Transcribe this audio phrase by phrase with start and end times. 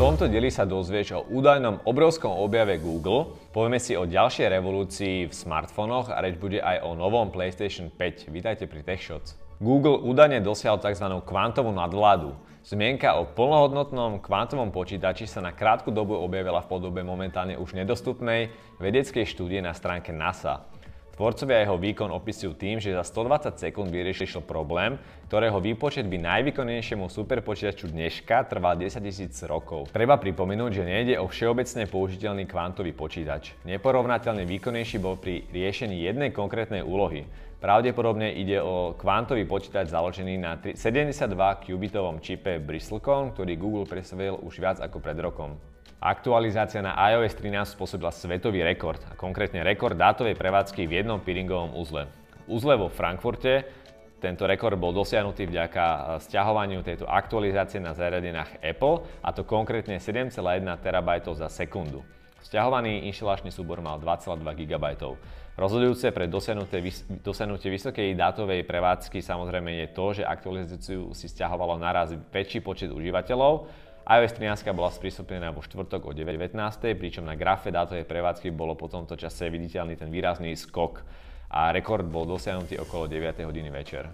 [0.00, 5.34] tomto dieli sa dozvieš o údajnom obrovskom objave Google, povieme si o ďalšej revolúcii v
[5.36, 8.32] smartfónoch a reč bude aj o novom PlayStation 5.
[8.32, 9.36] Vítajte pri TechShots.
[9.60, 11.04] Google údajne dosiahol tzv.
[11.04, 12.32] kvantovú nadvládu.
[12.64, 18.48] Zmienka o plnohodnotnom kvantovom počítači sa na krátku dobu objavila v podobe momentálne už nedostupnej
[18.80, 20.64] vedeckej štúdie na stránke NASA.
[21.20, 24.96] Tvorcovia jeho výkon opisujú tým, že za 120 sekúnd vyriešil problém,
[25.28, 29.92] ktorého výpočet by najvýkonnejšiemu superpočítaču dneška trval 10 000 rokov.
[29.92, 33.52] Treba pripomenúť, že nejde o všeobecne použiteľný kvantový počítač.
[33.68, 37.28] Neporovnateľne výkonnejší bol pri riešení jednej konkrétnej úlohy.
[37.60, 44.80] Pravdepodobne ide o kvantový počítač založený na 72-qubitovom čipe Bristlecon, ktorý Google predstavil už viac
[44.80, 45.60] ako pred rokom.
[46.00, 51.76] Aktualizácia na iOS 13 spôsobila svetový rekord, a konkrétne rekord dátovej prevádzky v jednom peeringovom
[51.76, 52.08] uzle.
[52.48, 53.68] Uzle vo Frankfurte
[54.24, 60.40] tento rekord bol dosiahnutý vďaka stiahovaniu tejto aktualizácie na zariadeniach Apple, a to konkrétne 7,1
[60.80, 62.00] TB za sekundu.
[62.40, 64.84] Sťahovaný inštalačný súbor mal 2,2 GB.
[65.60, 72.64] Rozhodujúce pre dosiahnutie vysokej dátovej prevádzky samozrejme je to, že aktualizáciu si stiahovalo naraz väčší
[72.64, 73.68] počet užívateľov,
[74.10, 76.56] iOS 13 bola sprístupnená vo štvrtok o 9.19,
[76.96, 81.04] pričom na grafe dátovej prevádzky bolo po tomto čase viditeľný ten výrazný skok
[81.52, 84.08] a rekord bol dosiahnutý okolo 9 hodiny večer.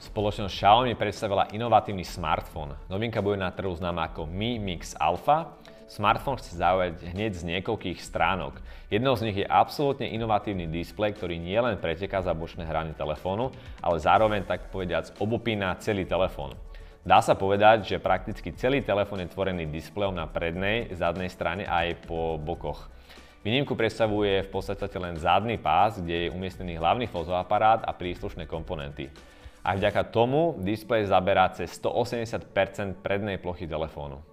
[0.00, 2.72] Spoločnosť Xiaomi predstavila inovatívny smartfón.
[2.88, 5.56] Novinka bude na trhu známa ako Mi Mix Alpha.
[5.90, 8.62] Smartfón chce zaujať hneď z niekoľkých stránok.
[8.94, 13.50] Jednou z nich je absolútne inovatívny displej, ktorý nielen preteká za bočné hrany telefónu,
[13.82, 16.54] ale zároveň tak povediac obopína celý telefón.
[17.02, 21.82] Dá sa povedať, že prakticky celý telefón je tvorený displejom na prednej, zadnej strane a
[21.82, 22.86] aj po bokoch.
[23.42, 29.10] Výnimku predstavuje v podstate len zadný pás, kde je umiestnený hlavný fotoaparát a príslušné komponenty.
[29.66, 34.29] A vďaka tomu displej zaberá cez 180% prednej plochy telefónu.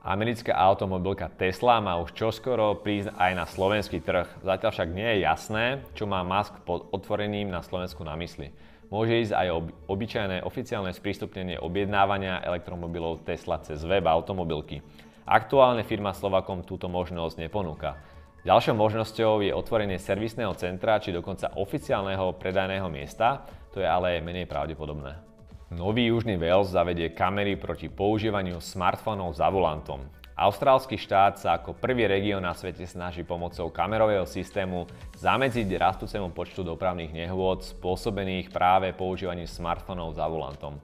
[0.00, 4.24] Americká automobilka Tesla má už čoskoro prísť aj na slovenský trh.
[4.40, 8.48] Zatiaľ však nie je jasné, čo má Musk pod otvorením na Slovensku na mysli.
[8.88, 9.58] Môže ísť aj o
[9.92, 14.80] obyčajné oficiálne sprístupnenie objednávania elektromobilov Tesla cez web automobilky.
[15.28, 18.00] Aktuálne firma Slovakom túto možnosť neponúka.
[18.40, 24.48] Ďalšou možnosťou je otvorenie servisného centra či dokonca oficiálneho predajného miesta, to je ale menej
[24.48, 25.29] pravdepodobné.
[25.70, 30.02] Nový Južný Wales zavedie kamery proti používaniu smartfónov za volantom.
[30.34, 36.66] Austrálsky štát sa ako prvý región na svete snaží pomocou kamerového systému zamedziť rastúcemu počtu
[36.66, 40.82] dopravných nehôd spôsobených práve používaním smartfónov za volantom.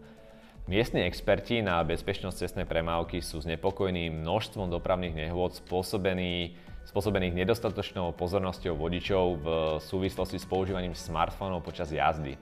[0.71, 6.55] Miestni experti na bezpečnosť cestnej premávky sú znepokojení množstvom dopravných nehôd spôsobených,
[6.87, 9.47] spôsobených nedostatočnou pozornosťou vodičov v
[9.83, 12.39] súvislosti s používaním smartfónov počas jazdy.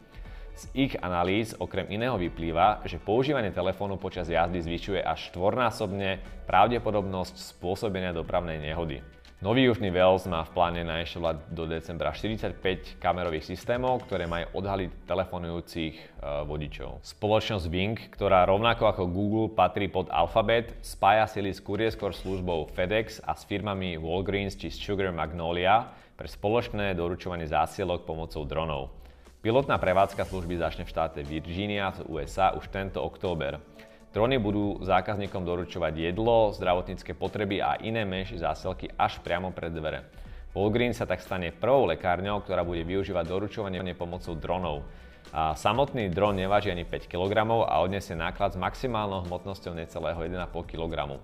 [0.55, 7.59] Z ich analýz okrem iného vyplýva, že používanie telefónu počas jazdy zvyšuje až štvornásobne pravdepodobnosť
[7.59, 9.03] spôsobenia dopravnej nehody.
[9.43, 15.11] Nový Južný Wales má v pláne nainštalovať do decembra 45 kamerových systémov, ktoré majú odhaliť
[15.11, 16.05] telefonujúcich e,
[16.49, 17.03] vodičov.
[17.03, 23.21] Spoločnosť Wing, ktorá rovnako ako Google patrí pod Alphabet, spája sily s kurierskor službou FedEx
[23.27, 29.04] a s firmami Walgreens či Sugar Magnolia pre spoločné doručovanie zásielok pomocou dronov.
[29.44, 33.60] Pilotná prevádzka služby začne v štáte Virginia z USA už tento október.
[34.09, 40.09] Drony budú zákazníkom doručovať jedlo, zdravotnícke potreby a iné menšie zásielky až priamo pred dvere.
[40.56, 44.81] Walgreens sa tak stane prvou lekárňou, ktorá bude využívať doručovanie pomocou dronov.
[45.28, 50.72] A samotný dron neváži ani 5 kg a odniesie náklad s maximálnou hmotnosťou necelého 1,5
[50.72, 51.21] kg.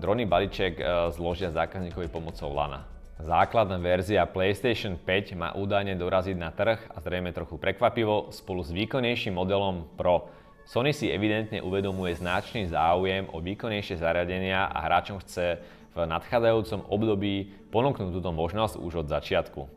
[0.00, 2.88] Drony balíček e, zložia zákazníkovi pomocou lana.
[3.20, 8.72] Základná verzia PlayStation 5 má údajne doraziť na trh a zrejme trochu prekvapivo spolu s
[8.72, 10.32] výkonnejším modelom Pro.
[10.64, 15.60] Sony si evidentne uvedomuje značný záujem o výkonnejšie zariadenia a hráčom chce
[15.92, 19.68] v nadchádzajúcom období ponúknuť túto možnosť už od začiatku.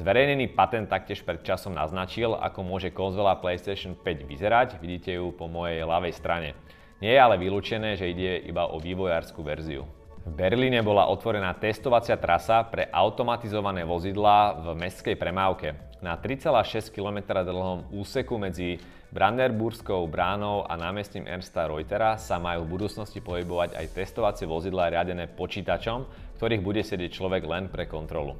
[0.00, 5.44] Zverejnený patent taktiež pred časom naznačil, ako môže konzola PlayStation 5 vyzerať, vidíte ju po
[5.44, 6.56] mojej ľavej strane.
[7.04, 9.84] Nie je ale vylúčené, že ide iba o vývojárskú verziu.
[10.22, 15.74] V Berlíne bola otvorená testovacia trasa pre automatizované vozidlá v mestskej premávke.
[15.98, 18.78] Na 3,6 km dlhom úseku medzi
[19.10, 25.26] Brandenburskou bránou a námestím Ernsta Reutera sa majú v budúcnosti pohybovať aj testovacie vozidlá riadené
[25.26, 26.06] počítačom,
[26.38, 28.38] ktorých bude sedieť človek len pre kontrolu.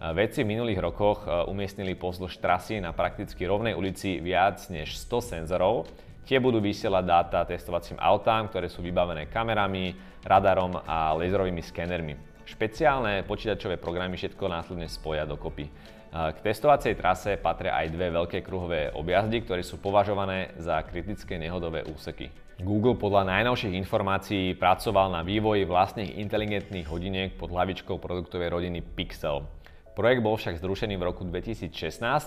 [0.00, 5.44] Vedci v minulých rokoch e, umiestnili pozdĺž trasy na prakticky rovnej ulici viac než 100
[5.44, 5.90] senzorov,
[6.28, 12.44] Tie budú vysielať dáta testovacím autám, ktoré sú vybavené kamerami, radarom a laserovými skenermi.
[12.44, 15.72] Špeciálne počítačové programy všetko následne spoja dokopy.
[16.12, 21.88] K testovacej trase patria aj dve veľké kruhové objazdy, ktoré sú považované za kritické nehodové
[21.88, 22.28] úseky.
[22.60, 29.48] Google podľa najnovších informácií pracoval na vývoji vlastných inteligentných hodiniek pod hlavičkou produktovej rodiny Pixel.
[29.96, 31.72] Projekt bol však zrušený v roku 2016,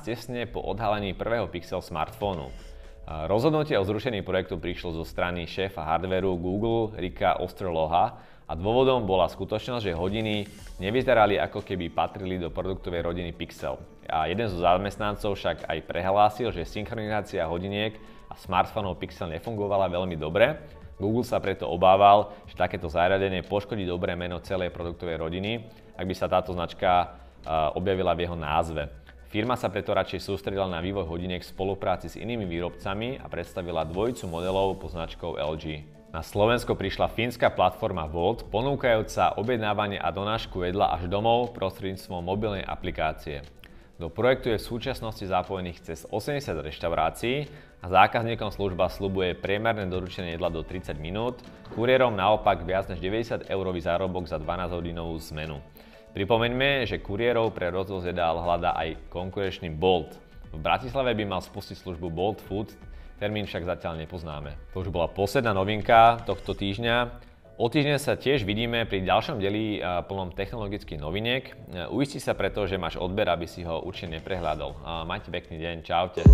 [0.02, 2.71] tesne po odhalení prvého Pixel smartfónu.
[3.12, 9.32] Rozhodnutie o zrušení projektu prišlo zo strany šéfa hardveru Google Rika Osterloha, a dôvodom bola
[9.32, 10.44] skutočnosť, že hodiny
[10.84, 13.80] nevyzerali ako keby patrili do produktovej rodiny Pixel.
[14.12, 17.96] A jeden zo zamestnancov však aj prehlásil, že synchronizácia hodiniek
[18.28, 20.60] a smartfónov Pixel nefungovala veľmi dobre.
[21.00, 25.64] Google sa preto obával, že takéto zariadenie poškodí dobré meno celej produktovej rodiny,
[25.96, 27.16] ak by sa táto značka
[27.72, 28.84] objavila v jeho názve.
[29.32, 33.88] Firma sa preto radšej sústredila na vývoj hodiniek v spolupráci s inými výrobcami a predstavila
[33.88, 35.88] dvojicu modelov pod značkou LG.
[36.12, 42.68] Na Slovensko prišla fínska platforma Volt, ponúkajúca objednávanie a donášku jedla až domov prostredníctvom mobilnej
[42.68, 43.48] aplikácie.
[43.96, 47.48] Do projektu je v súčasnosti zapojených cez 80 reštaurácií
[47.80, 51.40] a zákazníkom služba slubuje priemerné doručenie jedla do 30 minút,
[51.72, 55.64] kuriérom naopak viac než 90 eurový zárobok za 12-hodinovú zmenu.
[56.12, 60.12] Pripomeňme, že kuriérov pre rozvoz jedál hľadá aj konkurenčný Bolt.
[60.52, 62.76] V Bratislave by mal spustiť službu Bolt Food,
[63.22, 64.58] Termín však zatiaľ nepoznáme.
[64.74, 67.22] To už bola posledná novinka tohto týždňa.
[67.62, 69.78] O týždeň sa tiež vidíme pri ďalšom deli
[70.10, 71.54] plnom technologických noviniek.
[71.94, 75.06] Uisti sa preto, že máš odber, aby si ho určite neprehľadol.
[75.06, 76.26] Majte pekný deň, čaute.